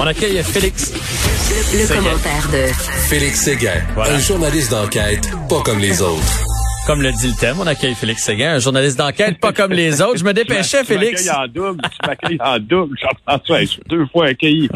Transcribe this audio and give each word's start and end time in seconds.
On 0.00 0.06
accueille 0.06 0.42
Félix. 0.42 0.92
Le, 1.72 1.80
le 1.82 1.88
commentaire 1.88 2.48
de 2.52 2.72
Félix 3.08 3.40
Séguin, 3.42 3.82
Voilà. 3.94 4.14
un 4.14 4.18
journaliste 4.18 4.70
d'enquête 4.70 5.28
pas 5.48 5.60
comme 5.64 5.78
les 5.78 6.00
autres. 6.02 6.22
Comme 6.86 7.02
le 7.02 7.12
dit 7.12 7.26
le 7.28 7.34
thème, 7.34 7.56
on 7.60 7.66
accueille 7.66 7.94
Félix 7.94 8.22
Séguin, 8.22 8.54
un 8.54 8.58
journaliste 8.60 8.96
d'enquête, 8.96 9.38
pas 9.40 9.52
comme 9.52 9.72
les 9.72 10.00
autres. 10.02 10.16
Je 10.18 10.24
me 10.24 10.32
dépêchais, 10.32 10.80
Tu 10.80 10.86
Félix. 10.86 11.26
m'accueilles 11.26 11.44
en 11.44 11.48
double, 11.52 11.82
tu 11.82 12.08
m'accueilles 12.08 12.38
en 12.40 12.58
double, 12.58 12.96
Jean-François, 13.02 13.60
je 13.60 13.64
suis 13.66 13.82
deux 13.88 14.06
fois 14.06 14.26
accueilli. 14.26 14.68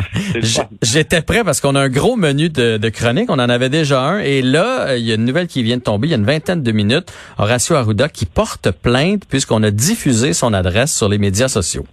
J'étais 0.83 1.23
prêt 1.23 1.43
parce 1.45 1.61
qu'on 1.61 1.75
a 1.75 1.81
un 1.81 1.89
gros 1.89 2.17
menu 2.17 2.49
de, 2.51 2.77
de 2.77 2.89
chroniques. 2.91 3.31
On 3.31 3.35
en 3.39 3.49
avait 3.49 3.71
déjà 3.71 4.03
un. 4.03 4.19
Et 4.19 4.43
là, 4.43 4.89
euh, 4.89 4.99
il 4.99 5.05
y 5.07 5.13
a 5.13 5.15
une 5.15 5.25
nouvelle 5.25 5.47
qui 5.47 5.63
vient 5.63 5.77
de 5.79 5.83
tomber. 5.83 6.09
Il 6.09 6.11
y 6.11 6.15
a 6.15 6.19
une 6.19 6.27
vingtaine 6.27 6.63
de 6.63 6.73
minutes. 6.73 7.11
Horacio 7.39 7.77
Arruda 7.77 8.09
qui 8.11 8.27
porte 8.27 8.71
plainte 8.73 9.23
puisqu'on 9.29 9.63
a 9.63 9.71
diffusé 9.71 10.33
son 10.35 10.53
adresse 10.53 10.95
sur 10.95 11.09
les 11.09 11.19
médias 11.19 11.49
sociaux. 11.49 11.87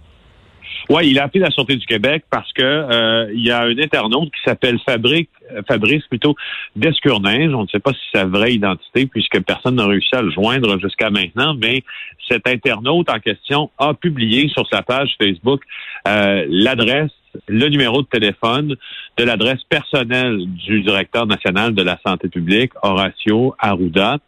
Ouais, 0.90 1.06
il 1.06 1.20
a 1.20 1.24
appelé 1.24 1.38
la 1.38 1.52
Sûreté 1.52 1.76
du 1.76 1.86
Québec 1.86 2.24
parce 2.32 2.52
que 2.52 2.64
euh, 2.64 3.30
il 3.32 3.46
y 3.46 3.52
a 3.52 3.62
un 3.62 3.78
internaute 3.78 4.28
qui 4.32 4.40
s'appelle 4.44 4.76
Fabrice, 4.84 5.28
euh, 5.52 5.62
Fabrice 5.68 6.04
plutôt 6.08 6.34
d'Escurninge. 6.74 7.54
On 7.54 7.62
ne 7.62 7.68
sait 7.68 7.78
pas 7.78 7.92
si 7.92 8.00
c'est 8.10 8.18
sa 8.18 8.24
vraie 8.24 8.54
identité 8.54 9.06
puisque 9.06 9.40
personne 9.44 9.76
n'a 9.76 9.86
réussi 9.86 10.12
à 10.16 10.22
le 10.22 10.32
joindre 10.32 10.80
jusqu'à 10.80 11.10
maintenant, 11.10 11.54
mais 11.54 11.84
cet 12.28 12.48
internaute 12.48 13.08
en 13.08 13.20
question 13.20 13.70
a 13.78 13.94
publié 13.94 14.48
sur 14.48 14.66
sa 14.66 14.82
page 14.82 15.14
Facebook 15.22 15.62
euh, 16.08 16.44
l'adresse, 16.48 17.12
le 17.48 17.68
numéro 17.68 18.02
de 18.02 18.06
téléphone 18.06 18.76
de 19.16 19.24
l'adresse 19.24 19.62
personnelle 19.68 20.38
du 20.46 20.82
directeur 20.82 21.26
national 21.26 21.74
de 21.74 21.82
la 21.82 21.98
santé 22.04 22.28
publique, 22.28 22.72
Horacio 22.82 23.54
Arruda. 23.58 24.18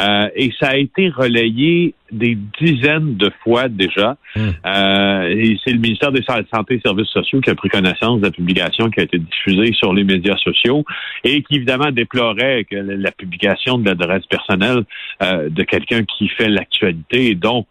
Euh, 0.00 0.28
et 0.34 0.52
ça 0.60 0.68
a 0.68 0.76
été 0.76 1.08
relayé 1.08 1.94
des 2.12 2.36
dizaines 2.60 3.16
de 3.16 3.30
fois 3.42 3.68
déjà. 3.68 4.16
Hmm. 4.34 4.50
Euh, 4.66 5.28
et 5.28 5.58
c'est 5.64 5.72
le 5.72 5.78
ministère 5.78 6.12
des 6.12 6.22
Sa- 6.22 6.42
Santé 6.54 6.74
et 6.74 6.80
Services 6.84 7.08
sociaux 7.08 7.40
qui 7.40 7.50
a 7.50 7.54
pris 7.54 7.68
connaissance 7.68 8.20
de 8.20 8.26
la 8.26 8.30
publication 8.30 8.90
qui 8.90 9.00
a 9.00 9.04
été 9.04 9.18
diffusée 9.18 9.72
sur 9.72 9.94
les 9.94 10.04
médias 10.04 10.36
sociaux 10.36 10.84
et 11.24 11.42
qui 11.42 11.56
évidemment 11.56 11.90
déplorait 11.90 12.64
que 12.64 12.76
la 12.76 13.10
publication 13.10 13.78
de 13.78 13.88
l'adresse 13.88 14.26
personnelle 14.26 14.84
euh, 15.22 15.48
de 15.48 15.62
quelqu'un 15.62 16.04
qui 16.04 16.28
fait 16.28 16.48
l'actualité 16.48 17.30
et 17.30 17.34
dont 17.34 17.66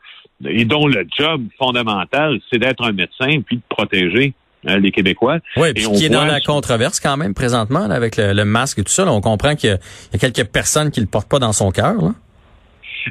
et 0.45 0.66
dont 0.66 0.86
le 0.86 1.08
job 1.17 1.44
fondamental, 1.58 2.39
c'est 2.52 2.60
d'être 2.60 2.84
un 2.84 2.92
médecin 2.92 3.39
puis 3.45 3.58
de 3.58 3.62
protéger 3.70 4.34
les 4.66 4.91
Québécois. 4.91 5.39
Oui, 5.58 5.69
Et 5.69 5.73
puis 5.73 5.88
on 5.88 5.94
qui 5.94 6.05
est 6.05 6.09
dans 6.09 6.25
la 6.25 6.41
controverse 6.41 6.99
quand 6.99 7.17
même 7.17 7.33
présentement 7.33 7.88
là, 7.88 7.95
avec 7.95 8.17
le, 8.17 8.33
le 8.33 8.45
masque 8.45 8.80
et 8.80 8.83
tout 8.83 8.91
ça. 8.91 9.05
là. 9.05 9.11
on 9.11 9.21
comprend 9.21 9.55
qu'il 9.55 9.69
y, 9.69 9.73
a 9.73 9.77
il 10.13 10.21
y 10.21 10.25
a 10.25 10.30
quelques 10.30 10.49
personnes 10.49 10.91
qui 10.91 10.99
le 10.99 11.08
portent 11.08 11.30
pas 11.30 11.39
dans 11.39 11.53
son 11.53 11.71
cœur. 11.71 11.95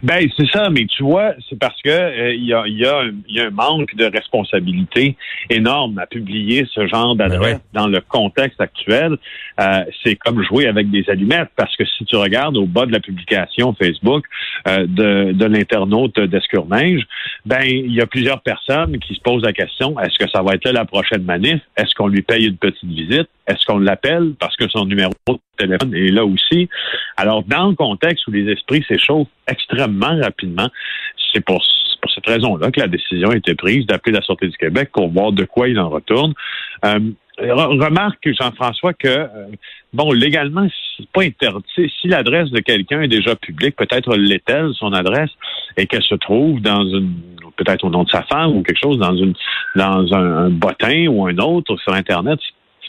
Ben 0.02 0.28
c'est 0.36 0.48
ça, 0.50 0.70
mais 0.70 0.86
tu 0.86 1.02
vois, 1.02 1.34
c'est 1.48 1.58
parce 1.58 1.80
que 1.82 1.90
euh, 1.90 2.34
il 2.34 2.44
y, 2.44 2.52
a, 2.52 2.64
y, 2.66 2.84
a 2.84 3.04
y 3.28 3.40
a 3.40 3.46
un 3.46 3.50
manque 3.50 3.94
de 3.94 4.04
responsabilité 4.04 5.16
énorme 5.50 5.98
à 5.98 6.06
publier 6.06 6.66
ce 6.72 6.86
genre 6.86 7.14
d'adresse 7.14 7.40
Ben 7.40 7.54
ouais. 7.54 7.60
dans 7.72 7.86
le 7.86 8.00
contexte 8.00 8.60
actuel. 8.60 9.16
Euh, 9.60 9.84
c'est 10.02 10.16
comme 10.16 10.42
jouer 10.42 10.66
avec 10.66 10.90
des 10.90 11.04
allumettes, 11.08 11.50
parce 11.56 11.74
que 11.76 11.84
si 11.84 12.04
tu 12.04 12.16
regardes 12.16 12.56
au 12.56 12.66
bas 12.66 12.86
de 12.86 12.92
la 12.92 13.00
publication 13.00 13.74
Facebook 13.74 14.24
euh, 14.68 14.86
de, 14.86 15.32
de 15.32 15.44
l'internaute 15.44 16.18
d'Escurninge, 16.18 17.02
ben 17.46 17.62
il 17.64 17.92
y 17.92 18.00
a 18.00 18.06
plusieurs 18.06 18.40
personnes 18.40 18.98
qui 18.98 19.14
se 19.14 19.20
posent 19.20 19.44
la 19.44 19.52
question 19.52 19.94
est-ce 20.00 20.18
que 20.18 20.30
ça 20.30 20.42
va 20.42 20.54
être 20.54 20.64
là 20.64 20.72
la 20.72 20.84
prochaine 20.84 21.22
manif? 21.22 21.60
Est-ce 21.76 21.94
qu'on 21.94 22.08
lui 22.08 22.22
paye 22.22 22.46
une 22.46 22.56
petite 22.56 22.84
visite? 22.84 23.28
Est-ce 23.46 23.64
qu'on 23.66 23.78
l'appelle 23.78 24.32
parce 24.38 24.56
que 24.56 24.68
son 24.68 24.86
numéro 24.86 25.12
de 25.28 25.38
téléphone 25.56 25.94
est 25.94 26.10
là 26.10 26.24
aussi? 26.24 26.68
Alors, 27.16 27.42
dans 27.44 27.68
le 27.68 27.74
contexte 27.74 28.26
où 28.26 28.30
les 28.30 28.50
esprits 28.50 28.84
s'échauffent 28.88 29.28
extrêmement 29.46 30.18
rapidement, 30.20 30.68
c'est 31.32 31.44
pour, 31.44 31.62
pour 32.00 32.10
cette 32.10 32.26
raison-là 32.26 32.70
que 32.70 32.80
la 32.80 32.88
décision 32.88 33.30
a 33.30 33.36
été 33.36 33.54
prise 33.54 33.86
d'appeler 33.86 34.14
la 34.16 34.22
Sûreté 34.22 34.48
du 34.48 34.56
Québec 34.56 34.90
pour 34.92 35.08
voir 35.08 35.32
de 35.32 35.44
quoi 35.44 35.68
il 35.68 35.78
en 35.78 35.90
retourne. 35.90 36.32
Euh, 36.84 36.98
re- 37.38 37.84
remarque, 37.84 38.28
Jean-François, 38.40 38.94
que, 38.94 39.08
euh, 39.08 39.46
bon, 39.92 40.12
légalement, 40.12 40.66
c'est 40.96 41.08
pas 41.10 41.22
interdit. 41.22 41.64
Si 42.00 42.08
l'adresse 42.08 42.50
de 42.50 42.60
quelqu'un 42.60 43.02
est 43.02 43.08
déjà 43.08 43.36
publique, 43.36 43.76
peut-être 43.76 44.16
l'est-elle, 44.16 44.72
son 44.74 44.92
adresse, 44.92 45.30
et 45.76 45.86
qu'elle 45.86 46.02
se 46.02 46.14
trouve 46.14 46.60
dans 46.60 46.84
une, 46.84 47.14
peut-être 47.56 47.84
au 47.84 47.90
nom 47.90 48.04
de 48.04 48.10
sa 48.10 48.22
femme 48.22 48.56
ou 48.56 48.62
quelque 48.62 48.80
chose, 48.80 48.98
dans 48.98 49.16
une, 49.16 49.34
dans 49.74 50.14
un, 50.14 50.46
un 50.46 50.50
bottin 50.50 51.08
ou 51.08 51.26
un 51.26 51.36
autre 51.38 51.76
sur 51.78 51.92
Internet, 51.92 52.38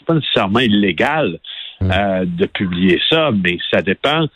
pas 0.06 0.14
nécessairement 0.14 0.60
illégal 0.60 1.38
euh, 1.82 2.24
de 2.24 2.46
publier 2.46 3.00
ça, 3.10 3.30
mais 3.32 3.58
ça 3.70 3.82
dépend 3.82 4.26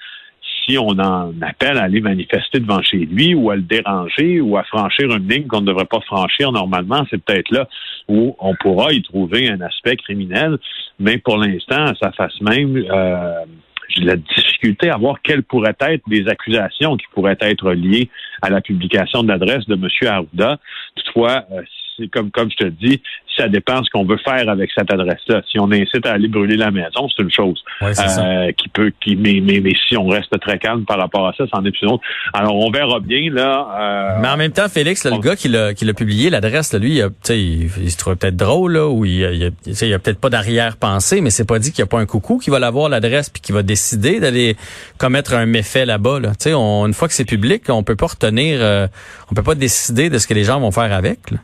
si 0.65 0.79
on 0.79 0.99
en 0.99 1.33
appelle 1.43 1.79
à 1.79 1.85
aller 1.85 2.01
manifester 2.01 2.61
devant 2.61 2.83
chez 2.83 2.99
lui 2.99 3.35
ou 3.35 3.51
à 3.51 3.57
le 3.57 3.63
déranger 3.63 4.41
ou 4.41 4.57
à 4.57 4.65
franchir 4.65 5.11
une 5.11 5.29
ligne 5.29 5.47
qu'on 5.47 5.61
ne 5.61 5.67
devrait 5.67 5.87
pas 5.87 6.01
franchir 6.01 6.53
normalement, 6.53 7.05
c'est 7.11 7.23
peut-être 7.23 7.51
là 7.51 7.69
où 8.09 8.37
on 8.39 8.55
pourra 8.57 8.93
y 8.93 9.03
trouver 9.03 9.49
un 9.49 9.61
aspect 9.61 9.97
criminel. 9.97 10.59
Mais 10.99 11.19
pour 11.19 11.39
l'instant, 11.39 11.85
à 11.85 11.95
sa 11.95 12.13
face 12.13 12.41
même, 12.41 12.77
euh, 12.77 13.45
j'ai 13.89 14.05
la 14.05 14.17
difficulté 14.17 14.91
à 14.91 14.97
voir 14.97 15.21
quelles 15.23 15.43
pourraient 15.43 15.77
être 15.81 16.03
les 16.09 16.29
accusations 16.29 16.97
qui 16.97 17.07
pourraient 17.13 17.39
être 17.41 17.73
liées 17.73 18.09
à 18.43 18.51
la 18.51 18.61
publication 18.61 19.23
de 19.23 19.29
l'adresse 19.29 19.67
de 19.67 19.75
M. 19.75 19.89
Arruda. 20.09 20.59
Toutefois, 20.97 21.45
euh, 21.53 21.63
comme, 22.09 22.31
comme 22.31 22.51
je 22.51 22.57
te 22.57 22.69
dis, 22.69 23.03
ça 23.37 23.49
dépend 23.49 23.83
ce 23.85 23.91
qu'on 23.91 24.05
veut 24.05 24.19
faire 24.19 24.49
avec 24.49 24.71
cette 24.77 24.93
adresse-là. 24.93 25.43
Si 25.51 25.59
on 25.59 25.71
incite 25.71 26.05
à 26.07 26.13
aller 26.13 26.29
brûler 26.29 26.57
la 26.57 26.71
maison, 26.71 27.09
c'est 27.09 27.23
une 27.23 27.31
chose. 27.31 27.63
Ouais. 27.81 27.93
Euh, 27.99 28.53
qui 28.53 28.69
peut, 28.69 28.93
qui, 29.03 29.17
mais, 29.17 29.41
mais, 29.43 29.61
mais 29.61 29.73
si 29.89 29.97
on 29.97 30.07
reste 30.09 30.39
très 30.41 30.59
calme 30.59 30.85
par 30.85 30.99
rapport 30.99 31.27
à 31.27 31.33
ça, 31.35 31.45
c'en 31.53 31.65
est 31.65 31.83
une 31.83 31.89
autre. 31.89 32.05
Alors, 32.33 32.57
on 32.57 32.71
verra 32.71 33.01
bien, 33.01 33.33
là. 33.33 33.69
euh, 33.81 34.19
Mais 34.21 34.29
en 34.29 34.37
même 34.37 34.53
temps, 34.53 34.69
Félix, 34.69 35.05
là, 35.05 35.13
le 35.13 35.19
gars 35.19 35.37
qui 35.37 35.49
l'a 35.49 35.75
qui 35.75 35.85
l'a 35.85 35.95
publié, 35.95 36.31
l'adresse, 36.31 36.75
lui, 36.75 36.97
il, 36.97 37.03
a, 37.03 37.09
tu 37.09 37.15
sais, 37.23 37.41
il, 37.41 37.71
il 37.83 37.91
se 37.91 37.97
trouve 37.97 38.17
peut-être 38.17 38.37
drôle, 38.37 38.73
là, 38.75 38.89
ou 38.89 39.05
il, 39.05 39.21
il, 39.21 39.53
il 39.67 39.95
a 39.95 39.99
peut-être 39.99 40.21
pas 40.21 40.31
d'arrière-pensée, 40.31 41.21
mais 41.21 41.31
c'est 41.31 41.47
pas 41.47 41.59
dit 41.59 41.71
qu'il 41.71 41.81
y 41.81 41.83
a 41.83 41.87
pas 41.87 42.01
un 42.01 42.07
coucou 42.07 42.39
qui 42.39 42.51
va 42.51 42.59
l'avoir 42.59 42.89
l'adresse 42.89 43.31
puis 43.31 43.41
qui 43.41 43.53
va 43.53 43.63
décider 43.63 44.21
d'aller 44.21 44.57
commettre 44.99 45.35
un 45.35 45.47
méfait 45.47 45.87
là-bas. 45.87 46.21
Là. 46.21 46.31
Tu 46.31 46.35
sais, 46.41 46.55
on, 46.55 46.87
une 46.87 46.95
fois 46.95 47.09
que 47.09 47.15
c'est 47.15 47.25
public, 47.25 47.65
on 47.69 47.83
peut 47.83 47.97
pas 47.97 48.07
retenir, 48.07 48.59
euh, 48.61 48.87
on 49.31 49.35
peut 49.35 49.43
pas 49.43 49.55
décider 49.55 50.11
de 50.11 50.19
ce 50.19 50.27
que 50.27 50.35
les 50.35 50.45
gens 50.45 50.61
vont 50.61 50.71
faire 50.71 50.93
avec. 50.93 51.31
Là. 51.31 51.39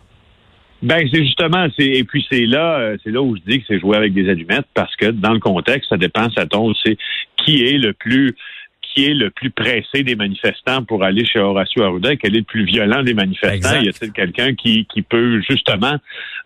Ben 0.82 1.08
c'est 1.12 1.24
justement, 1.24 1.66
c'est 1.78 1.86
et 1.86 2.04
puis 2.04 2.24
c'est 2.30 2.44
là, 2.46 2.78
euh, 2.78 2.96
c'est 3.02 3.10
là 3.10 3.22
où 3.22 3.34
je 3.36 3.40
dis 3.50 3.60
que 3.60 3.64
c'est 3.68 3.80
jouer 3.80 3.96
avec 3.96 4.12
des 4.12 4.28
allumettes 4.28 4.66
parce 4.74 4.94
que 4.96 5.06
dans 5.06 5.32
le 5.32 5.40
contexte, 5.40 5.88
ça 5.88 5.96
dépend, 5.96 6.30
ça 6.30 6.46
tombe, 6.46 6.74
c'est 6.84 6.96
qui 7.38 7.64
est 7.64 7.78
le 7.78 7.92
plus 7.92 8.34
qui 8.82 9.04
est 9.06 9.14
le 9.14 9.30
plus 9.30 9.50
pressé 9.50 10.02
des 10.04 10.14
manifestants 10.16 10.82
pour 10.84 11.04
aller 11.04 11.24
chez 11.26 11.38
Horacio 11.38 11.82
Arruda 11.82 12.16
quel 12.16 12.34
est 12.34 12.38
le 12.38 12.44
plus 12.44 12.64
violent 12.64 13.02
des 13.02 13.14
manifestants? 13.14 13.54
Exact. 13.54 13.82
Y 13.82 13.88
a-t-il 13.88 14.12
quelqu'un 14.12 14.54
qui, 14.54 14.86
qui 14.86 15.02
peut 15.02 15.40
justement 15.48 15.96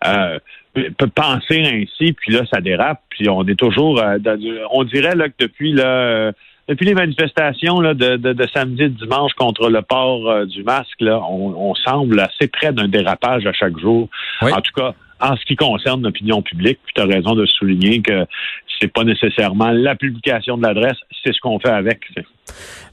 euh, 0.05 0.37
peut 0.73 1.07
penser 1.13 1.61
ainsi, 1.65 2.13
puis 2.13 2.31
là, 2.33 2.43
ça 2.51 2.61
dérape, 2.61 3.01
puis 3.09 3.27
on 3.29 3.45
est 3.45 3.59
toujours 3.59 4.01
euh, 4.01 4.17
dans- 4.19 4.39
on 4.71 4.83
dirait 4.85 5.15
là 5.15 5.27
que 5.27 5.35
depuis 5.39 5.73
là 5.73 5.85
euh, 5.85 6.31
depuis 6.71 6.85
les 6.85 6.93
manifestations 6.93 7.79
là, 7.81 7.93
de, 7.93 8.15
de, 8.15 8.33
de 8.33 8.47
samedi 8.53 8.83
et 8.83 8.89
de 8.89 8.97
dimanche 8.97 9.33
contre 9.33 9.69
le 9.69 9.81
port 9.81 10.29
euh, 10.29 10.45
du 10.45 10.63
masque, 10.63 10.99
là, 11.01 11.19
on, 11.29 11.53
on 11.55 11.75
semble 11.75 12.19
assez 12.19 12.47
près 12.47 12.71
d'un 12.71 12.87
dérapage 12.87 13.45
à 13.45 13.53
chaque 13.53 13.77
jour. 13.77 14.07
Oui. 14.41 14.51
En 14.53 14.61
tout 14.61 14.71
cas, 14.75 14.93
en 15.19 15.35
ce 15.35 15.45
qui 15.45 15.55
concerne 15.55 16.01
l'opinion 16.01 16.41
publique, 16.41 16.79
tu 16.95 17.01
as 17.01 17.05
raison 17.05 17.35
de 17.35 17.45
souligner 17.45 18.01
que 18.01 18.25
c'est 18.79 18.87
pas 18.87 19.03
nécessairement 19.03 19.71
la 19.71 19.95
publication 19.95 20.57
de 20.57 20.63
l'adresse, 20.63 20.97
c'est 21.23 21.33
ce 21.33 21.39
qu'on 21.41 21.59
fait 21.59 21.69
avec. 21.69 21.99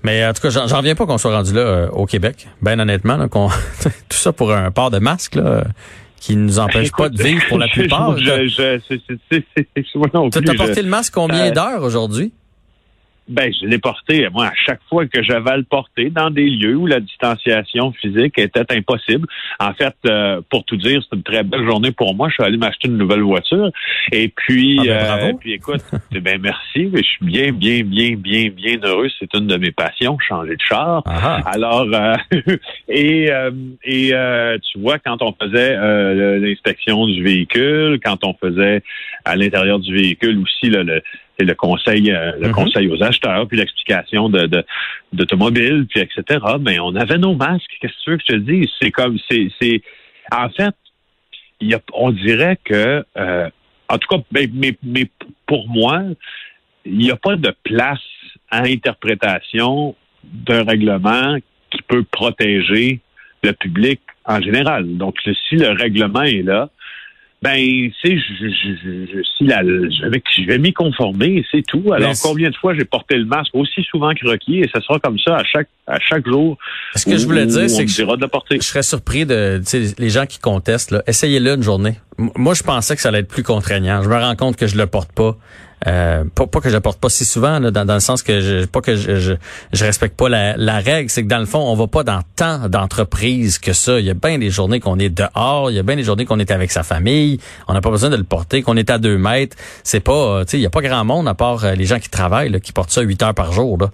Mais 0.03 0.27
en 0.27 0.33
tout 0.33 0.43
cas, 0.43 0.51
j'en 0.51 0.77
reviens 0.77 0.95
pas 0.95 1.07
qu'on 1.07 1.19
soit 1.19 1.35
rendu 1.35 1.55
là 1.55 1.61
euh, 1.61 1.89
au 1.91 2.05
Québec. 2.05 2.49
Ben 2.61 2.79
honnêtement, 2.79 3.17
là, 3.17 3.29
tout 3.29 3.49
ça 4.11 4.33
pour 4.33 4.53
un 4.53 4.71
port 4.71 4.91
de 4.91 4.99
masque 4.99 5.37
là, 5.37 5.47
euh, 5.47 5.63
qui 6.21 6.37
nous 6.37 6.59
empêche 6.59 6.91
pas 6.93 7.09
de 7.09 7.23
vivre 7.23 7.47
pour 7.49 7.59
la 7.59 7.69
plupart. 7.69 8.17
Tu 8.17 8.31
as 10.51 10.55
porté 10.55 10.83
le 10.83 10.89
masque 10.89 11.15
combien 11.15 11.47
euh, 11.47 11.53
d'heures 11.53 11.83
aujourd'hui? 11.83 12.33
Ben, 13.29 13.53
je 13.53 13.67
l'ai 13.67 13.79
porté, 13.79 14.29
moi, 14.33 14.47
à 14.47 14.55
chaque 14.55 14.81
fois 14.89 15.07
que 15.07 15.23
j'avais 15.23 15.51
à 15.51 15.57
le 15.57 15.65
porter 15.65 16.11
dans 16.11 16.31
des 16.31 16.49
lieux 16.49 16.77
où 16.77 16.87
la 16.87 17.01
distanciation 17.01 17.93
physique 17.93 18.39
était 18.39 18.65
impossible. 18.75 19.27
En 19.61 19.73
fait, 19.75 19.95
euh, 20.07 20.41
pour 20.51 20.65
tout 20.65 20.77
dire, 20.77 21.03
c'est 21.03 21.17
une 21.17 21.23
très 21.23 21.43
belle 21.43 21.65
journée 21.65 21.93
pour 21.93 22.15
moi. 22.15 22.29
Je 22.29 22.35
suis 22.35 22.43
allé 22.45 22.57
m'acheter 22.57 22.89
une 22.89 22.97
nouvelle 22.97 23.23
voiture. 23.23 23.71
Et 24.13 24.29
puis, 24.29 24.79
Ah 24.81 24.85
ben, 24.85 24.91
euh, 24.91 25.17
bravo. 25.17 25.39
puis 25.39 25.53
écoute, 25.53 25.83
eh 26.15 26.21
ben 26.21 26.41
merci, 26.41 26.89
mais 26.93 27.03
je 27.03 27.09
suis 27.09 27.27
bien, 27.27 27.53
bien, 27.53 27.83
bien, 27.85 28.17
bien, 28.17 28.49
bien 28.49 28.79
heureux. 28.83 29.09
C'est 29.19 29.33
une 29.35 29.47
de 29.47 29.57
mes 29.57 29.73
passions, 29.73 30.19
changer 30.19 30.57
de 30.57 30.63
char. 30.63 31.03
Ah 31.07 31.19
ah. 31.23 31.43
Alors, 31.47 31.87
euh, 31.93 32.15
et, 32.89 33.31
euh, 33.31 33.51
et 33.85 34.11
euh, 34.13 34.59
tu 34.73 34.79
vois, 34.79 34.99
quand 34.99 35.23
on 35.23 35.35
faisait 35.41 35.77
l'inspection 36.39 37.07
du 37.07 37.23
véhicule, 37.23 38.01
quand 38.03 38.25
on 38.25 38.35
faisait 38.35 38.83
à 39.25 39.37
l'intérieur 39.37 39.79
du 39.79 39.95
véhicule 39.95 40.39
aussi 40.39 40.71
là, 40.71 40.83
le, 40.83 41.03
c'est 41.39 41.47
le 41.47 41.55
conseil, 41.55 42.11
euh, 42.11 42.33
le 42.41 42.49
Mhm. 42.49 42.53
conseil 42.55 42.89
aux 42.89 43.03
acheteurs, 43.03 43.47
puis 43.47 43.57
l'explication 43.57 44.29
de, 44.29 44.47
de 44.47 44.65
d'automobile, 45.13 45.87
puis 45.89 46.01
etc. 46.01 46.39
Mais 46.61 46.79
on 46.81 46.95
avait 46.97 47.19
nos 47.19 47.35
masques. 47.35 47.71
Qu'est-ce 47.81 47.93
que 47.93 48.03
tu 48.05 48.11
veux 48.11 48.17
que 48.17 48.23
je 48.29 48.33
te 48.35 48.39
dise? 48.39 48.69
C'est 48.81 48.91
comme, 48.91 49.19
c'est, 49.31 49.49
c'est, 49.61 49.83
en 50.33 50.49
fait, 50.51 50.75
il 51.61 51.69
y 51.69 51.75
a, 51.75 51.81
on 51.95 52.11
dirait 52.11 52.59
que, 52.65 53.05
euh, 53.17 53.51
en 53.89 53.99
tout 53.99 54.09
cas, 54.09 54.23
ben, 54.33 54.51
mais, 54.53 54.77
mais 54.83 55.09
pour 55.47 55.69
moi, 55.69 56.03
il 56.85 56.99
n'y 56.99 57.11
a 57.11 57.17
pas 57.17 57.37
de 57.37 57.53
place 57.65 58.01
à 58.51 58.63
interprétation 58.65 59.95
d'un 60.25 60.65
règlement 60.65 61.37
qui 61.71 61.83
peut 61.83 62.05
protéger 62.05 63.01
le 63.43 63.53
public 63.53 64.01
en 64.25 64.41
général. 64.41 64.97
Donc, 64.97 65.17
si 65.49 65.57
le 65.57 65.71
règlement 65.71 66.23
est 66.23 66.43
là, 66.43 66.69
ben, 67.41 67.91
c'est, 68.03 68.19
je, 68.19 68.35
je, 68.41 68.49
je, 68.49 69.07
je, 69.13 69.23
si 69.37 69.45
la, 69.45 69.63
je 69.63 70.09
vais, 70.09 70.23
je 70.37 70.43
vais 70.43 70.59
m'y 70.59 70.73
conformer, 70.73 71.45
c'est 71.51 71.65
tout. 71.65 71.93
Alors, 71.93 72.13
combien 72.21 72.51
de 72.51 72.57
fois 72.57 72.75
j'ai 72.75 72.85
porté 72.85 73.17
le 73.17 73.27
masque 73.27 73.55
aussi 73.55 73.83
souvent 73.85 74.13
que 74.13 74.27
requis, 74.27 74.59
et 74.59 74.69
ce 74.75 74.81
sera 74.81 74.99
comme 74.99 75.19
ça 75.21 75.37
à 75.37 75.45
chaque, 75.45 75.69
à 75.89 75.99
chaque 76.01 76.27
jour. 76.27 76.57
Ce 76.95 77.05
que 77.05 77.17
je 77.17 77.27
voulais 77.27 77.47
dire, 77.47 77.69
c'est 77.71 77.85
que 77.85 77.91
dira 77.91 78.17
de. 78.17 78.29
Je 78.51 78.59
serais 78.61 78.83
surpris 78.83 79.27
de, 79.27 79.61
les 79.99 80.11
gens 80.11 80.27
qui 80.27 80.39
contestent, 80.39 80.95
essayez-le 81.07 81.55
une 81.55 81.63
journée. 81.63 81.99
M- 82.19 82.31
Moi, 82.37 82.55
je 82.55 82.63
pensais 82.63 82.95
que 82.97 83.03
ça 83.03 83.09
allait 83.09 83.21
être 83.21 83.29
plus 83.29 83.43
contraignant. 83.45 84.03
Je 84.03 84.09
me 84.09 84.17
rends 84.17 84.37
compte 84.37 84.57
que 84.57 84.67
je 84.67 84.77
le 84.77 84.87
porte 84.87 85.13
pas. 85.13 85.37
Euh, 85.87 86.25
pas, 86.35 86.49
pas 86.49 86.61
que 86.61 86.69
je 86.71 86.75
le 86.75 86.81
porte 86.81 86.99
pas 86.99 87.09
si 87.09 87.25
souvent, 87.25 87.61
là, 87.61 87.71
dans, 87.71 87.85
dans 87.85 87.95
le 87.95 88.01
sens 88.01 88.25
que 88.25 88.41
je, 88.41 88.65
pas 88.67 88.81
que 88.81 88.97
je, 88.97 89.15
je, 89.21 89.35
je 89.73 89.85
respecte 89.85 90.17
pas 90.17 90.29
la, 90.29 90.57
la 90.57 90.81
règle, 90.81 91.09
c'est 91.09 91.23
que 91.23 91.29
dans 91.29 91.39
le 91.39 91.47
fond, 91.47 91.61
on 91.61 91.77
va 91.77 91.87
pas 91.87 92.03
dans 92.03 92.19
tant 92.35 92.69
d'entreprises 92.69 93.61
que 93.61 93.73
ça. 93.73 94.01
Il 94.01 94.07
y 94.07 94.11
a 94.11 94.15
bien 94.15 94.39
des 94.39 94.51
journées 94.51 94.81
qu'on 94.81 94.99
est 94.99 95.09
dehors, 95.09 95.71
il 95.71 95.75
y 95.77 95.79
a 95.79 95.85
bien 95.85 95.95
des 95.95 96.03
journées 96.03 96.25
qu'on 96.25 96.41
est 96.41 96.51
avec 96.51 96.73
sa 96.73 96.83
famille, 96.83 97.39
on 97.69 97.75
n'a 97.75 97.81
pas 97.81 97.91
besoin 97.91 98.11
de 98.11 98.17
le 98.17 98.25
porter, 98.25 98.63
qu'on 98.63 98.77
est 98.77 98.91
à 98.91 98.99
deux 98.99 99.19
mètres. 99.19 99.57
C'est 99.85 100.01
pas, 100.01 100.13
euh, 100.13 100.45
tu 100.45 100.51
sais, 100.51 100.59
il 100.59 100.63
y 100.63 100.67
a 100.67 100.71
pas 100.71 100.81
grand 100.81 101.05
monde 101.05 101.29
à 101.29 101.35
part 101.35 101.65
euh, 101.65 101.75
les 101.77 101.85
gens 101.85 102.01
qui 102.01 102.09
travaillent, 102.11 102.51
là, 102.51 102.59
qui 102.59 102.73
portent 102.73 102.91
ça 102.91 103.03
huit 103.03 103.23
heures 103.23 103.35
par 103.35 103.53
jour. 103.53 103.79
Là. 103.81 103.91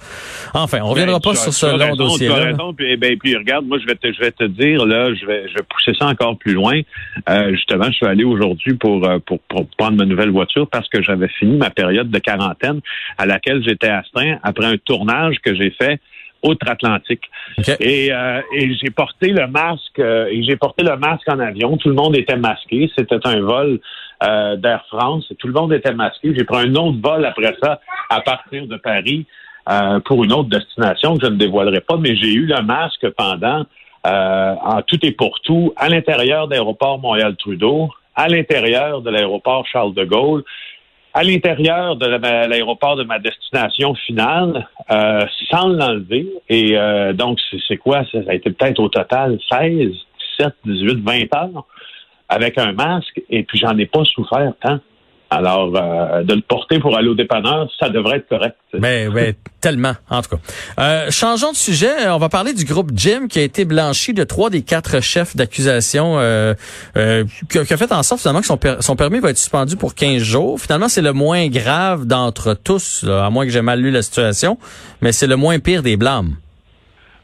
Enfin, 0.55 0.79
on 0.83 0.89
reviendra 0.89 1.19
Ben, 1.19 1.33
pas 1.35 1.35
sur 1.53 1.69
as 1.69 1.77
long 1.87 1.93
raison, 1.93 2.05
dossier 2.05 2.27
Tu 2.29 2.33
as 2.33 2.45
raison, 2.45 2.75
puis, 2.75 2.97
ben, 2.97 3.19
puis 3.19 3.37
regarde, 3.37 3.67
moi 3.67 3.79
je 3.79 3.87
vais 3.87 3.95
te, 3.95 4.13
je 4.13 4.21
vais 4.21 4.31
te 4.31 4.45
dire 4.45 4.85
là, 4.87 5.15
je 5.15 5.27
vais, 5.27 5.49
je 5.49 5.55
vais 5.55 5.63
pousser 5.69 5.93
ça 5.99 6.07
encore 6.07 6.39
plus 6.39 6.55
loin. 6.55 6.81
Euh, 7.29 7.51
justement, 7.53 7.87
je 7.87 7.93
suis 7.93 8.07
allé 8.07 8.25
aujourd'hui 8.25 8.75
pour, 8.75 9.07
euh, 9.07 9.19
pour 9.25 9.41
pour 9.49 9.67
prendre 9.77 9.97
ma 9.97 10.05
nouvelle 10.05 10.31
voiture 10.31 10.69
parce 10.69 10.89
que 10.89 11.03
j'avais 11.03 11.29
fini 11.29 11.57
ma 11.57 11.71
période 11.71 12.11
de 12.11 12.19
quarantaine 12.19 12.81
à 13.19 13.27
laquelle 13.27 13.63
j'étais 13.63 13.89
astreint 13.89 14.39
après 14.43 14.67
un 14.67 14.77
tournage 14.77 15.37
que 15.41 15.55
j'ai 15.55 15.71
fait 15.71 16.01
outre-Atlantique. 16.45 17.31
Et, 17.81 18.13
euh, 18.13 18.41
et 18.55 18.75
j'ai 18.75 18.91
porté 18.91 19.31
le 19.31 19.47
masque 19.49 19.99
euh, 19.99 20.27
et 20.27 20.43
j'ai 20.45 20.57
porté 20.57 20.85
le 20.85 20.97
masque 20.97 21.29
en 21.29 21.39
avion. 21.39 21.77
Tout 21.77 21.89
le 21.89 21.95
monde 21.95 22.17
était 22.17 22.37
masqué. 22.37 22.91
C'était 22.97 23.27
un 23.27 23.41
vol 23.41 23.81
euh, 24.23 24.57
d'Air 24.57 24.85
France. 24.89 25.33
Tout 25.39 25.49
le 25.49 25.55
monde 25.55 25.73
était 25.73 25.95
masqué. 25.95 26.35
J'ai 26.37 26.45
pris 26.45 26.59
un 26.59 26.75
autre 26.75 26.99
vol 27.03 27.25
après 27.25 27.57
ça 27.63 27.81
à 28.11 28.21
partir 28.21 28.67
de 28.67 28.77
Paris 28.77 29.27
euh, 29.69 30.01
pour 30.01 30.25
une 30.25 30.33
autre 30.33 30.49
destination 30.49 31.17
que 31.17 31.27
je 31.27 31.31
ne 31.31 31.37
dévoilerai 31.37 31.81
pas, 31.81 31.97
mais 31.97 32.15
j'ai 32.17 32.33
eu 32.33 32.47
le 32.47 32.61
masque 32.63 33.09
pendant 33.17 33.65
euh, 34.07 34.55
en 34.63 34.83
tout 34.83 34.99
et 35.05 35.13
pour 35.13 35.41
tout 35.41 35.73
à 35.77 35.89
l'intérieur 35.89 36.47
d'aéroport 36.49 36.99
Montréal-Trudeau, 36.99 37.89
à 38.15 38.29
l'intérieur 38.29 39.01
de 39.01 39.11
l'aéroport 39.11 39.67
Charles 39.67 39.95
de 39.95 40.05
Gaulle, 40.05 40.45
à 41.15 41.23
l'intérieur 41.25 41.97
de 41.97 42.07
la- 42.07 42.47
l'aéroport 42.47 42.97
de 42.97 43.05
ma 43.05 43.19
destination 43.19 43.95
finale, 43.95 44.69
euh, 44.91 45.25
sans 45.51 45.69
l'enlever. 45.69 46.27
Et 46.49 46.77
euh, 46.77 47.13
donc, 47.13 47.39
c'est 47.67 47.77
quoi? 47.77 48.03
Ça 48.13 48.19
a 48.29 48.35
été 48.35 48.51
peut-être 48.51 48.81
au 48.81 48.89
total 48.89 49.39
16, 49.51 49.93
17, 50.39 50.55
18, 50.67 50.99
20 51.03 51.35
heures 51.37 51.65
avec 52.29 52.59
un 52.59 52.73
masque, 52.73 53.23
et 53.31 53.43
puis 53.45 53.59
j'en 53.59 53.77
ai 53.79 53.87
pas 53.87 54.05
souffert 54.05 54.53
tant. 54.61 54.79
Alors, 55.35 55.73
euh, 55.75 56.23
de 56.23 56.35
le 56.35 56.43
porter 56.43 56.79
pour 56.79 56.97
aller 56.97 57.09
au 57.09 57.15
dépanneur, 57.15 57.69
ça 57.81 57.89
devrait 57.89 58.19
être 58.19 58.29
correct. 58.29 58.57
Ben, 58.73 59.13
ben, 59.13 59.35
tellement, 59.61 59.95
en 60.09 60.23
tout 60.23 60.37
cas. 60.37 60.43
Euh, 60.79 61.11
changeons 61.11 61.51
de 61.51 61.57
sujet. 61.57 62.09
On 62.09 62.19
va 62.19 62.29
parler 62.29 62.53
du 62.53 62.65
groupe 62.65 62.91
Jim 62.95 63.27
qui 63.29 63.41
a 63.41 63.43
été 63.43 63.65
blanchi 63.65 64.15
de 64.15 64.23
trois 64.23 64.49
des 64.49 64.63
quatre 64.63 65.01
chefs 65.03 65.35
d'accusation 65.35 66.19
euh, 66.19 66.55
euh, 66.97 67.25
qui, 67.51 67.59
a, 67.59 67.65
fait 67.65 67.91
en 67.93 68.03
sorte 68.05 68.21
finalement 68.21 68.41
que 68.41 68.47
son, 68.47 68.57
per- 68.57 68.77
son 68.81 68.95
permis 68.95 69.19
va 69.19 69.31
être 69.31 69.39
suspendu 69.39 69.77
pour 69.77 69.95
15 69.97 70.23
jours. 70.23 70.61
Finalement, 70.61 70.89
c'est 70.89 71.03
le 71.03 71.13
moins 71.13 71.49
grave 71.49 72.07
d'entre 72.07 72.55
tous, 72.55 73.03
là, 73.03 73.27
à 73.27 73.31
moins 73.31 73.45
que 73.45 73.51
j'ai 73.51 73.63
mal 73.63 73.81
lu 73.81 73.91
la 73.91 74.03
situation, 74.03 74.57
mais 75.03 75.11
c'est 75.11 75.27
le 75.27 75.37
moins 75.37 75.59
pire 75.59 75.83
des 75.83 75.97
blâmes. 75.97 76.37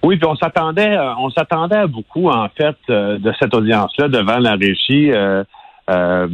Oui, 0.02 0.16
puis 0.16 0.26
on 0.26 0.34
s'attendait, 0.34 0.96
euh, 0.96 1.14
on 1.18 1.30
s'attendait 1.30 1.76
à 1.76 1.86
beaucoup 1.86 2.28
en 2.30 2.48
fait 2.56 2.76
euh, 2.88 3.18
de 3.18 3.32
cette 3.38 3.54
audience-là 3.54 4.08
devant 4.08 4.38
la 4.38 4.52
régie 4.56 5.12
euh, 5.12 5.44
euh, 5.90 6.26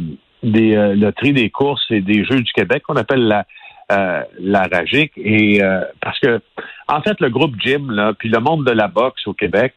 des 0.43 0.75
euh, 0.75 0.95
loteries 0.95 1.33
des 1.33 1.49
courses 1.49 1.85
et 1.89 2.01
des 2.01 2.25
Jeux 2.25 2.41
du 2.41 2.51
Québec 2.53 2.83
qu'on 2.83 2.95
appelle 2.95 3.27
la 3.27 3.45
euh, 3.91 4.21
la 4.39 4.63
RAGIC. 4.63 5.13
Et 5.17 5.63
euh, 5.63 5.81
parce 6.01 6.19
que 6.19 6.41
en 6.87 7.01
fait 7.01 7.19
le 7.21 7.29
groupe 7.29 7.55
Jim 7.59 7.87
là, 7.89 8.13
puis 8.13 8.29
le 8.29 8.39
monde 8.39 8.65
de 8.65 8.71
la 8.71 8.87
boxe 8.87 9.25
au 9.27 9.33
Québec, 9.33 9.73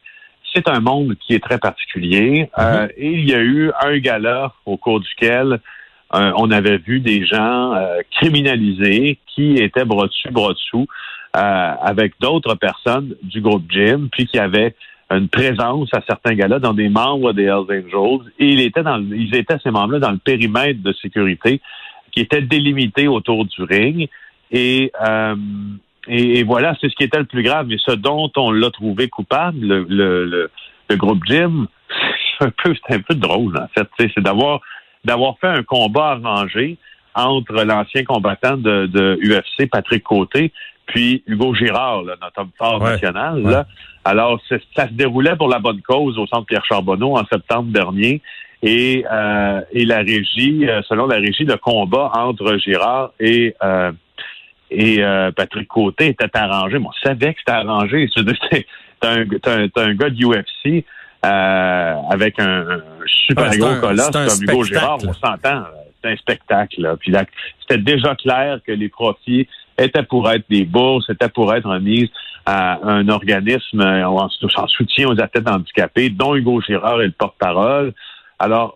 c'est 0.53 0.67
un 0.67 0.79
monde 0.79 1.15
qui 1.15 1.33
est 1.33 1.43
très 1.43 1.57
particulier. 1.57 2.49
Euh, 2.59 2.87
et 2.97 3.11
il 3.11 3.29
y 3.29 3.33
a 3.33 3.39
eu 3.39 3.71
un 3.81 3.97
gala 3.99 4.53
au 4.65 4.77
cours 4.77 4.99
duquel 4.99 5.59
euh, 6.13 6.31
on 6.35 6.51
avait 6.51 6.77
vu 6.77 6.99
des 6.99 7.25
gens 7.25 7.73
euh, 7.73 8.01
criminalisés 8.11 9.17
qui 9.27 9.55
étaient 9.55 9.85
bras 9.85 10.07
dessus, 10.07 10.29
bras 10.29 10.53
dessous 10.53 10.85
euh, 11.37 11.73
avec 11.81 12.13
d'autres 12.19 12.55
personnes 12.55 13.15
du 13.23 13.39
groupe 13.39 13.63
Jim, 13.69 14.09
puis 14.11 14.25
qui 14.25 14.37
avaient 14.37 14.75
une 15.11 15.27
présence 15.29 15.89
à 15.93 16.01
certains 16.07 16.33
gars-là 16.33 16.59
dans 16.59 16.73
des 16.73 16.89
membres 16.89 17.33
des 17.33 17.43
Hells 17.43 17.65
Angels. 17.69 18.31
Et 18.39 18.53
il 18.53 18.59
était 18.61 18.83
dans, 18.83 18.99
ils 18.99 19.35
étaient, 19.35 19.57
ces 19.61 19.71
membres-là, 19.71 19.99
dans 19.99 20.11
le 20.11 20.17
périmètre 20.17 20.81
de 20.81 20.93
sécurité 20.93 21.61
qui 22.11 22.21
était 22.21 22.41
délimité 22.41 23.07
autour 23.07 23.45
du 23.45 23.63
ring. 23.63 24.09
Et, 24.51 24.91
euh, 25.01 25.35
et, 26.07 26.43
voilà, 26.43 26.75
c'est 26.79 26.89
ce 26.89 26.95
qui 26.95 27.03
était 27.03 27.19
le 27.19 27.25
plus 27.25 27.43
grave. 27.43 27.67
Mais 27.67 27.77
ce 27.77 27.91
dont 27.91 28.31
on 28.35 28.51
l'a 28.51 28.69
trouvé 28.71 29.07
coupable, 29.07 29.59
le, 29.59 29.85
le, 29.89 30.25
le, 30.25 30.51
le 30.89 30.95
groupe 30.95 31.23
Jim, 31.25 31.67
c'est 32.39 32.45
un 32.45 32.51
peu, 32.63 32.73
c'est 32.87 32.95
un 32.95 33.01
peu 33.01 33.15
drôle, 33.15 33.57
en 33.57 33.67
fait. 33.67 33.87
C'est 33.97 34.21
d'avoir 34.21 34.61
d'avoir 35.03 35.37
fait 35.39 35.47
un 35.47 35.63
combat 35.63 36.19
arrangé 36.23 36.77
entre 37.15 37.63
l'ancien 37.63 38.03
combattant 38.03 38.55
de, 38.55 38.85
de 38.85 39.19
UFC, 39.23 39.69
Patrick 39.69 40.03
Côté, 40.03 40.51
puis 40.91 41.23
Hugo 41.27 41.53
Girard, 41.55 42.03
là, 42.03 42.15
notre 42.21 42.39
homme 42.41 42.51
fort 42.57 42.81
Ouais. 42.81 42.91
national. 42.91 43.41
Ouais. 43.41 43.51
Là. 43.51 43.65
Alors, 44.05 44.39
ça 44.75 44.87
se 44.87 44.93
déroulait 44.93 45.35
pour 45.35 45.47
la 45.49 45.59
bonne 45.59 45.81
cause 45.81 46.17
au 46.17 46.25
centre 46.27 46.45
Pierre 46.45 46.65
Charbonneau 46.65 47.17
en 47.17 47.25
septembre 47.25 47.71
dernier. 47.71 48.21
Et, 48.63 49.03
euh, 49.11 49.61
et 49.71 49.85
la 49.85 49.97
régie, 49.99 50.67
euh, 50.67 50.81
selon 50.87 51.07
la 51.07 51.15
régie, 51.17 51.45
le 51.45 51.57
combat 51.57 52.11
entre 52.13 52.57
Girard 52.57 53.11
et 53.19 53.55
euh, 53.63 53.91
et 54.69 55.03
euh, 55.03 55.31
Patrick 55.31 55.67
Côté 55.67 56.07
était 56.07 56.29
arrangé. 56.37 56.77
Mais 56.79 56.85
on 56.87 57.07
savait 57.07 57.33
que 57.33 57.39
c'était 57.39 57.51
arrangé. 57.57 58.07
C'est 58.15 58.21
un, 59.07 59.25
t'as 59.41 59.55
un, 59.57 59.67
t'as 59.67 59.83
un 59.83 59.95
gars 59.95 60.09
de 60.11 60.23
UFC 60.23 60.85
euh, 61.25 61.93
avec 62.09 62.39
un, 62.39 62.69
un 62.69 62.81
super 63.27 63.51
c'est 63.51 63.59
gros 63.59 63.75
colosse 63.81 64.11
comme 64.11 64.43
Hugo. 64.43 64.63
Girard. 64.63 64.99
On 65.07 65.13
s'entend. 65.13 65.63
C'est 66.03 66.11
un 66.11 66.15
spectacle. 66.17 66.81
Là. 66.81 66.95
Puis 66.97 67.11
là, 67.11 67.25
c'était 67.61 67.81
déjà 67.81 68.15
clair 68.15 68.59
que 68.65 68.71
les 68.71 68.89
profits 68.89 69.47
étaient 69.83 70.03
pour 70.03 70.29
être 70.29 70.45
des 70.49 70.65
bourses, 70.65 71.09
étaient 71.09 71.29
pour 71.29 71.53
être 71.53 71.69
remises 71.69 72.09
à 72.45 72.79
un 72.83 73.07
organisme 73.09 73.81
euh, 73.81 74.05
en 74.05 74.29
soutien 74.67 75.07
aux 75.07 75.19
athlètes 75.21 75.47
handicapés, 75.47 76.09
dont 76.09 76.35
Hugo 76.35 76.61
Girard 76.61 77.01
est 77.01 77.07
le 77.07 77.11
porte-parole. 77.11 77.93
Alors, 78.43 78.73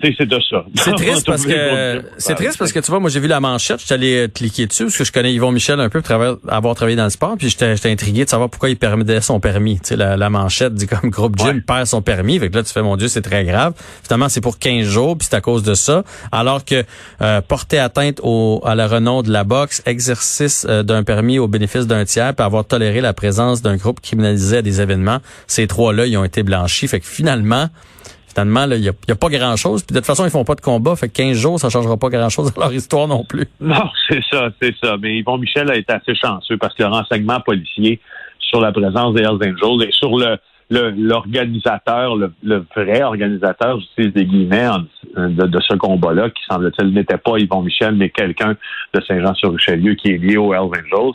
c'est 0.00 0.26
de 0.26 0.38
ça. 0.48 0.64
C'est 0.76 0.92
triste 0.96 1.26
parce 1.26 1.44
que 1.44 2.02
c'est 2.18 2.36
triste 2.36 2.56
parce 2.56 2.72
que 2.72 2.78
tu 2.78 2.88
vois, 2.90 3.00
moi 3.00 3.10
j'ai 3.10 3.18
vu 3.18 3.26
la 3.26 3.40
manchette, 3.40 3.80
je 3.80 3.86
suis 3.86 3.94
allé 3.94 4.14
euh, 4.26 4.28
cliquer 4.28 4.66
dessus 4.66 4.84
parce 4.84 4.96
que 4.96 5.02
je 5.04 5.10
connais 5.10 5.32
Yvon 5.34 5.50
Michel 5.50 5.80
un 5.80 5.88
peu 5.88 6.00
pour 6.00 6.14
avoir 6.14 6.74
travaillé 6.76 6.96
dans 6.96 7.02
le 7.04 7.10
sport, 7.10 7.34
puis 7.36 7.48
j'étais 7.48 7.74
j'étais 7.74 7.90
intrigué 7.90 8.24
de 8.24 8.30
savoir 8.30 8.48
pourquoi 8.48 8.70
il 8.70 8.76
permettait 8.76 9.20
son 9.20 9.40
permis. 9.40 9.80
Tu 9.80 9.88
sais, 9.88 9.96
la, 9.96 10.16
la 10.16 10.30
manchette 10.30 10.74
dit 10.74 10.86
comme 10.86 11.10
groupe 11.10 11.36
Jim 11.36 11.46
Ouais. 11.48 11.60
perd 11.60 11.86
son 11.86 12.00
permis, 12.00 12.38
fait 12.38 12.48
que 12.48 12.56
là 12.56 12.62
tu 12.62 12.72
fais 12.72 12.82
mon 12.82 12.96
Dieu 12.96 13.08
c'est 13.08 13.22
très 13.22 13.44
grave. 13.44 13.74
Finalement 14.04 14.28
c'est 14.28 14.40
pour 14.40 14.58
15 14.58 14.86
jours, 14.86 15.18
puis 15.18 15.26
c'est 15.28 15.36
à 15.36 15.40
cause 15.40 15.64
de 15.64 15.74
ça. 15.74 16.04
Alors 16.30 16.64
que 16.64 16.84
euh, 17.20 17.40
porter 17.40 17.80
atteinte 17.80 18.20
au, 18.22 18.62
à 18.64 18.76
la 18.76 18.86
renom 18.86 19.22
de 19.22 19.32
la 19.32 19.42
boxe, 19.42 19.82
exercice 19.84 20.64
euh, 20.68 20.84
d'un 20.84 21.02
permis 21.02 21.40
au 21.40 21.48
bénéfice 21.48 21.88
d'un 21.88 22.04
tiers, 22.04 22.34
puis 22.36 22.44
avoir 22.44 22.64
toléré 22.64 23.00
la 23.00 23.14
présence 23.14 23.62
d'un 23.62 23.76
groupe 23.76 24.00
criminalisé 24.00 24.58
à 24.58 24.62
des 24.62 24.80
événements, 24.80 25.18
ces 25.48 25.66
trois-là 25.66 26.06
ils 26.06 26.16
ont 26.16 26.24
été 26.24 26.44
blanchis. 26.44 26.86
Fait 26.86 27.00
que 27.00 27.06
finalement 27.06 27.68
finalement, 28.38 28.66
il 28.70 28.80
n'y 28.80 28.88
a, 28.88 29.14
pas 29.16 29.28
grand-chose. 29.28 29.82
Puis 29.82 29.94
de 29.94 29.98
toute 29.98 30.06
façon, 30.06 30.24
ils 30.24 30.30
font 30.30 30.44
pas 30.44 30.54
de 30.54 30.60
combat. 30.60 30.94
Fait 30.96 31.08
que 31.08 31.14
15 31.14 31.36
jours, 31.36 31.58
ça 31.60 31.70
changera 31.70 31.96
pas 31.96 32.08
grand-chose 32.08 32.52
dans 32.54 32.62
leur 32.62 32.72
histoire 32.72 33.08
non 33.08 33.24
plus. 33.24 33.46
Non, 33.60 33.90
c'est 34.08 34.22
ça, 34.30 34.50
c'est 34.62 34.74
ça. 34.82 34.96
Mais 34.96 35.18
Yvon 35.18 35.36
Michel 35.36 35.70
a 35.70 35.76
été 35.76 35.92
assez 35.92 36.14
chanceux 36.14 36.56
parce 36.56 36.74
que 36.74 36.82
le 36.82 36.88
renseignement 36.88 37.40
policier 37.40 38.00
sur 38.38 38.60
la 38.60 38.72
présence 38.72 39.14
des 39.14 39.22
Hells 39.22 39.36
Angels 39.42 39.88
et 39.88 39.92
sur 39.92 40.16
le 40.16 40.36
l'organisateur, 40.70 42.16
le, 42.16 42.66
vrai 42.76 43.02
organisateur, 43.02 43.80
j'utilise 43.80 44.12
des 44.12 44.26
guillemets, 44.26 44.68
de, 45.16 45.60
ce 45.60 45.74
combat-là, 45.76 46.28
qui 46.28 46.42
semble-t-il 46.46 46.92
n'était 46.92 47.16
pas 47.16 47.38
Yvon 47.38 47.62
Michel, 47.62 47.94
mais 47.94 48.10
quelqu'un 48.10 48.54
de 48.92 49.00
Saint-Jean-sur-Richelieu 49.00 49.94
qui 49.94 50.08
est 50.08 50.18
lié 50.18 50.36
aux 50.36 50.52
Hells 50.52 50.60
Angels. 50.60 51.14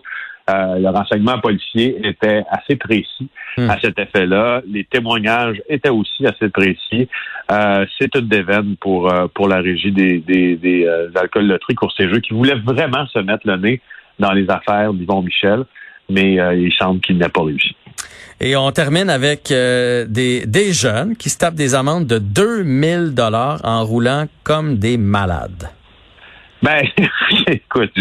Euh, 0.49 0.77
le 0.77 0.89
renseignement 0.89 1.39
policier 1.39 2.05
était 2.05 2.43
assez 2.49 2.75
précis 2.75 3.29
hmm. 3.57 3.69
à 3.69 3.79
cet 3.79 3.97
effet-là. 3.97 4.61
Les 4.67 4.83
témoignages 4.83 5.61
étaient 5.69 5.89
aussi 5.89 6.27
assez 6.27 6.49
précis. 6.49 7.07
Euh, 7.49 7.85
c'est 7.97 8.13
une 8.15 8.27
déveine 8.27 8.75
pour 8.81 9.11
euh, 9.11 9.27
pour 9.33 9.47
la 9.47 9.61
régie 9.61 9.91
des, 9.91 10.19
des, 10.19 10.57
des 10.57 10.85
euh, 10.85 11.09
alcools 11.15 11.47
loterie 11.47 11.75
course 11.75 11.95
et 11.99 12.09
jeux 12.09 12.19
qui 12.19 12.33
voulait 12.33 12.59
vraiment 12.59 13.07
se 13.07 13.19
mettre 13.19 13.47
le 13.47 13.55
nez 13.55 13.81
dans 14.19 14.33
les 14.33 14.49
affaires 14.49 14.93
d'Yvon 14.93 15.21
Michel, 15.21 15.63
mais 16.09 16.33
il 16.33 16.71
semble 16.77 16.99
qu'il 16.99 17.17
n'a 17.17 17.29
pas 17.29 17.43
réussi. 17.43 17.75
Et 18.39 18.55
on 18.55 18.69
termine 18.71 19.09
avec 19.09 19.47
des, 19.49 20.45
des 20.45 20.71
jeunes 20.71 21.15
qui 21.15 21.29
se 21.29 21.39
tapent 21.39 21.55
des 21.55 21.73
amendes 21.73 22.05
de 22.05 22.19
2000 22.19 23.15
dollars 23.15 23.59
en 23.63 23.83
roulant 23.83 24.25
comme 24.43 24.77
des 24.77 24.97
malades. 24.97 25.69
Ben, 26.63 26.81
écoute, 27.47 27.91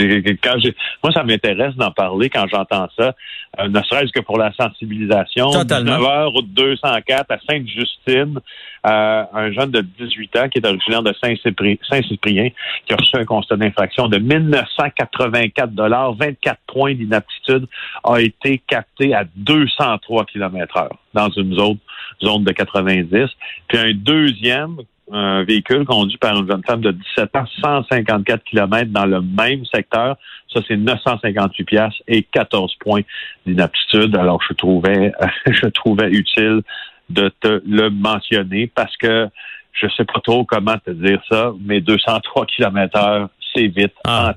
quand 0.42 0.54
j'ai, 0.60 0.74
moi, 1.02 1.12
ça 1.12 1.24
m'intéresse 1.24 1.74
d'en 1.74 1.90
parler 1.90 2.30
quand 2.30 2.46
j'entends 2.48 2.88
ça, 2.96 3.12
euh, 3.58 3.68
ne 3.68 3.82
serait-ce 3.82 4.12
que 4.12 4.20
pour 4.20 4.38
la 4.38 4.52
sensibilisation. 4.52 5.50
Totalement. 5.50 5.96
19 5.96 6.02
heures, 6.04 6.30
route 6.30 6.52
204 6.54 7.32
à 7.32 7.38
Sainte-Justine, 7.48 8.38
euh, 8.86 9.24
un 9.32 9.52
jeune 9.52 9.72
de 9.72 9.80
18 9.80 10.36
ans 10.36 10.48
qui 10.48 10.58
est 10.58 10.66
originaire 10.66 11.02
de 11.02 11.12
Saint-Cyprien, 11.20 12.50
qui 12.86 12.92
a 12.92 12.96
reçu 12.96 13.16
un 13.16 13.24
constat 13.24 13.56
d'infraction 13.56 14.06
de 14.06 14.18
1984 14.18 15.72
dollars, 15.72 16.14
24 16.14 16.60
points 16.68 16.94
d'inaptitude, 16.94 17.66
a 18.04 18.20
été 18.20 18.62
capté 18.66 19.12
à 19.12 19.24
203 19.34 20.24
km 20.26 20.76
heure 20.76 20.96
dans 21.14 21.30
une 21.30 21.54
zone, 21.54 21.78
zone 22.22 22.44
de 22.44 22.52
90. 22.52 23.28
Puis 23.66 23.78
un 23.78 23.92
deuxième 23.92 24.76
un 25.12 25.44
véhicule 25.44 25.84
conduit 25.84 26.16
par 26.16 26.36
une 26.36 26.50
jeune 26.50 26.62
femme 26.64 26.80
de 26.80 26.90
17 26.90 27.36
ans, 27.36 27.44
154 27.62 28.44
km 28.44 28.90
dans 28.90 29.04
le 29.04 29.20
même 29.20 29.64
secteur. 29.66 30.16
Ça, 30.52 30.60
c'est 30.66 30.76
958 30.76 31.64
pièces 31.64 31.92
et 32.08 32.22
14 32.22 32.74
points 32.80 33.02
d'inaptitude. 33.46 34.16
Alors, 34.16 34.40
je 34.48 34.54
trouvais, 34.54 35.12
je 35.46 35.66
trouvais 35.66 36.10
utile 36.10 36.62
de 37.10 37.30
te 37.40 37.60
le 37.66 37.90
mentionner 37.90 38.70
parce 38.74 38.96
que 38.96 39.28
je 39.72 39.86
sais 39.96 40.04
pas 40.04 40.20
trop 40.20 40.44
comment 40.44 40.76
te 40.78 40.90
dire 40.90 41.20
ça, 41.30 41.52
mais 41.60 41.80
203 41.80 42.46
km 42.46 42.98
heure, 42.98 43.28
c'est 43.54 43.66
vite. 43.66 43.92
Ah, 44.04 44.34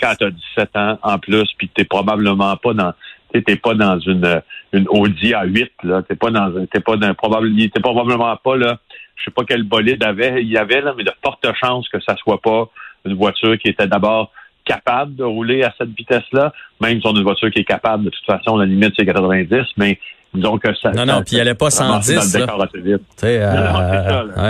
Quand 0.00 0.14
tu 0.18 0.24
as 0.24 0.30
17 0.30 0.76
ans 0.76 0.98
en 1.02 1.18
plus, 1.18 1.48
puis 1.58 1.68
t'es 1.68 1.84
probablement 1.84 2.56
pas 2.56 2.74
dans 2.74 2.92
t'es 3.32 3.56
pas 3.56 3.74
dans 3.74 3.98
une 4.00 4.42
une 4.72 4.88
Audi 4.88 5.32
A8 5.32 5.70
là, 5.84 6.02
t'es 6.02 6.16
pas 6.16 6.30
dans 6.30 6.66
t'es 6.66 6.80
pas 6.80 6.96
dans 6.96 7.14
probablement 7.14 7.68
t'es 7.72 7.80
probablement 7.80 8.36
pas 8.36 8.56
là 8.56 8.78
je 9.20 9.26
sais 9.26 9.30
pas 9.30 9.44
quel 9.46 9.62
bolide 9.62 10.02
avait, 10.02 10.42
il 10.42 10.48
y 10.48 10.56
avait, 10.56 10.80
là, 10.80 10.94
mais 10.96 11.04
de 11.04 11.12
fortes 11.22 11.46
chances 11.60 11.88
que 11.88 12.00
ça 12.00 12.16
soit 12.16 12.40
pas 12.40 12.68
une 13.04 13.14
voiture 13.14 13.56
qui 13.58 13.68
était 13.68 13.86
d'abord 13.86 14.32
capable 14.64 15.14
de 15.16 15.24
rouler 15.24 15.62
à 15.62 15.72
cette 15.78 15.90
vitesse-là, 15.96 16.52
même 16.80 17.00
si 17.00 17.06
on 17.06 17.14
a 17.14 17.18
une 17.18 17.24
voiture 17.24 17.50
qui 17.50 17.60
est 17.60 17.64
capable, 17.64 18.04
de 18.04 18.10
toute 18.10 18.24
façon, 18.24 18.56
la 18.56 18.66
limite, 18.66 18.92
c'est 18.96 19.06
90, 19.06 19.64
mais 19.76 19.98
disons 20.32 20.58
que 20.58 20.68
ça... 20.74 20.90
Non, 20.92 21.06
non, 21.06 21.22
puis 21.22 21.36
il 21.36 21.40
allait 21.40 21.54
pas 21.54 21.70
110, 21.70 22.38
là. 22.38 22.56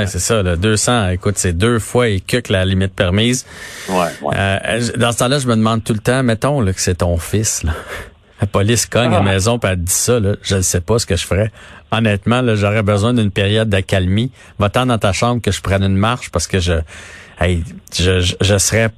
c'est 0.07 0.19
ça, 0.19 0.43
le 0.43 0.57
200, 0.57 1.11
écoute, 1.11 1.37
c'est 1.37 1.57
deux 1.57 1.79
fois 1.79 2.09
et 2.09 2.21
que 2.21 2.41
la 2.53 2.65
limite 2.65 2.95
permise. 2.95 3.47
Ouais, 3.89 3.97
ouais. 4.23 4.35
Euh, 4.37 4.81
dans 4.99 5.12
ce 5.12 5.19
temps-là, 5.19 5.39
je 5.39 5.47
me 5.47 5.57
demande 5.57 5.83
tout 5.85 5.95
le 5.95 6.00
temps, 6.00 6.23
mettons 6.23 6.61
là, 6.61 6.73
que 6.73 6.81
c'est 6.81 6.97
ton 6.97 7.17
fils, 7.17 7.62
là. 7.62 7.73
La 8.40 8.47
police 8.47 8.87
cogne 8.87 9.09
à 9.09 9.11
la 9.11 9.18
ah. 9.18 9.23
maison 9.23 9.59
et 9.59 9.66
elle 9.66 9.76
dit 9.76 9.92
ça, 9.92 10.18
là, 10.18 10.35
je 10.42 10.56
ne 10.56 10.62
sais 10.62 10.80
pas 10.80 10.99
ce 10.99 11.06
que 11.06 11.16
je 11.16 11.26
ferais. 11.26 11.50
Honnêtement, 11.90 12.40
là, 12.40 12.54
j'aurais 12.54 12.82
besoin 12.82 13.12
d'une 13.12 13.30
période 13.30 13.68
d'accalmie. 13.68 14.32
Va-t'en 14.59 14.87
dans 14.87 14.99
ta 14.99 15.12
chambre 15.12 15.42
que 15.42 15.50
je 15.50 15.61
prenne 15.61 15.82
une 15.82 15.97
marche 15.97 16.30
parce 16.30 16.47
que 16.47 16.59
je, 16.59 16.75
hey, 17.40 17.62
je, 17.92 18.20
je, 18.40 18.59
serais 18.59 18.90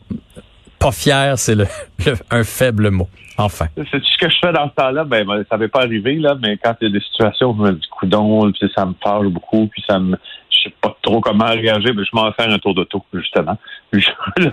pas 0.78 0.92
fier, 0.92 1.38
c'est 1.38 1.54
le, 1.54 1.66
un 2.30 2.44
faible 2.44 2.90
mot. 2.90 3.08
Enfin. 3.38 3.66
C'est 3.76 4.02
ce 4.02 4.18
que 4.18 4.30
je 4.30 4.36
fais 4.40 4.52
dans 4.52 4.68
ce 4.68 4.74
temps-là? 4.74 5.04
Ben, 5.04 5.26
ben 5.26 5.44
ça 5.48 5.56
n'avait 5.56 5.68
pas 5.68 5.80
arrivé, 5.80 6.16
là, 6.16 6.36
mais 6.40 6.58
quand 6.62 6.74
il 6.80 6.88
y 6.88 6.90
a 6.90 6.92
des 6.92 7.04
situations 7.04 7.50
où 7.50 7.56
je 7.56 7.62
me 7.62 7.72
dis 7.72 7.88
coudon, 7.90 8.52
ça 8.74 8.84
me 8.84 8.92
parle 8.92 9.28
beaucoup, 9.28 9.66
puis 9.68 9.82
ça 9.88 9.98
me, 9.98 10.16
je 10.62 10.68
sais 10.68 10.74
pas 10.80 10.96
trop 11.02 11.20
comment 11.20 11.46
réagir, 11.46 11.92
mais 11.94 12.04
je 12.04 12.10
m'en 12.12 12.26
vais 12.26 12.32
faire 12.32 12.50
un 12.50 12.58
tour 12.58 12.74
d'auto, 12.74 13.04
justement. 13.12 13.58
là, 13.92 14.50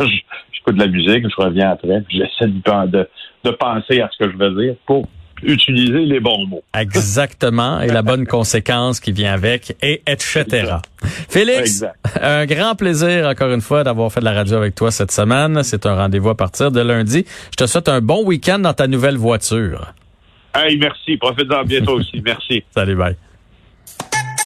j'écoute 0.51 0.75
de 0.75 0.79
la 0.79 0.87
musique, 0.87 1.25
je 1.29 1.41
reviens 1.41 1.71
après, 1.71 2.03
j'essaie 2.09 2.47
de, 2.47 3.07
de, 3.43 3.51
penser 3.51 4.01
à 4.01 4.09
ce 4.11 4.23
que 4.23 4.31
je 4.31 4.37
veux 4.37 4.63
dire 4.63 4.75
pour 4.85 5.07
utiliser 5.41 6.05
les 6.05 6.19
bons 6.19 6.45
mots. 6.45 6.63
Exactement, 6.77 7.79
et 7.79 7.87
la 7.87 8.01
bonne 8.01 8.25
conséquence 8.25 8.99
qui 8.99 9.11
vient 9.11 9.33
avec, 9.33 9.75
et 9.81 10.01
etc. 10.07 10.75
Félix, 11.29 11.85
un 12.21 12.45
grand 12.45 12.75
plaisir 12.75 13.27
encore 13.27 13.51
une 13.51 13.61
fois 13.61 13.83
d'avoir 13.83 14.11
fait 14.11 14.19
de 14.19 14.25
la 14.25 14.33
radio 14.33 14.57
avec 14.57 14.75
toi 14.75 14.91
cette 14.91 15.11
semaine. 15.11 15.63
C'est 15.63 15.85
un 15.85 15.95
rendez-vous 15.95 16.29
à 16.29 16.35
partir 16.35 16.71
de 16.71 16.81
lundi. 16.81 17.25
Je 17.51 17.55
te 17.55 17.67
souhaite 17.67 17.87
un 17.87 18.01
bon 18.01 18.25
week-end 18.25 18.59
dans 18.59 18.73
ta 18.73 18.87
nouvelle 18.87 19.17
voiture. 19.17 19.93
Hey, 20.53 20.77
merci. 20.77 21.15
Profite-en 21.17 21.63
bientôt 21.63 21.99
aussi. 21.99 22.21
Merci. 22.25 22.63
Salut, 22.71 22.95
bye. 22.95 23.15